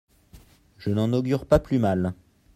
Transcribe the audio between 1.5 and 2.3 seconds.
plus mal.